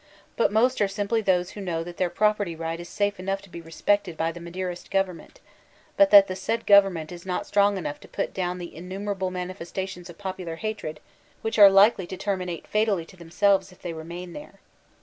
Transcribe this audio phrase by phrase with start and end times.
[0.35, 3.51] But nx>st are simply those who know that their property right b safe enough to
[3.51, 5.35] be respected by the Maderist gov ernment,
[5.95, 10.09] but that the said government is not strong enough to put down the innumerable manifestations
[10.09, 11.01] of popular hatred
[11.43, 14.59] which are likely to terminate fatally to themselves if they remain there.